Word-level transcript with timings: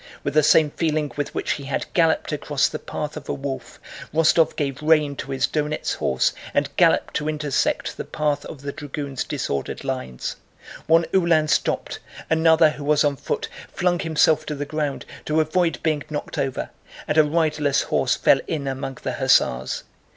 With 0.23 0.33
the 0.33 0.41
same 0.41 0.71
feeling 0.71 1.11
with 1.15 1.35
which 1.35 1.51
he 1.51 1.65
had 1.65 1.85
galloped 1.93 2.31
across 2.31 2.67
the 2.67 2.79
path 2.79 3.15
of 3.15 3.29
a 3.29 3.33
wolf, 3.35 3.79
Rostóv 4.11 4.55
gave 4.55 4.81
rein 4.81 5.15
to 5.17 5.29
his 5.29 5.45
Donéts 5.45 5.97
horse 5.97 6.33
and 6.55 6.75
galloped 6.75 7.13
to 7.17 7.29
intersect 7.29 7.97
the 7.97 8.03
path 8.03 8.43
of 8.45 8.61
the 8.63 8.71
dragoons' 8.71 9.23
disordered 9.23 9.83
lines. 9.83 10.37
One 10.87 11.05
Uhlan 11.13 11.49
stopped, 11.49 11.99
another 12.31 12.71
who 12.71 12.83
was 12.83 13.03
on 13.03 13.15
foot 13.15 13.47
flung 13.71 13.99
himself 13.99 14.43
to 14.47 14.55
the 14.55 14.65
ground 14.65 15.05
to 15.25 15.39
avoid 15.39 15.77
being 15.83 16.01
knocked 16.09 16.39
over, 16.39 16.71
and 17.07 17.19
a 17.19 17.23
riderless 17.23 17.83
horse 17.83 18.15
fell 18.15 18.39
in 18.47 18.67
among 18.67 18.97
the 19.03 19.13
hussars. 19.13 19.83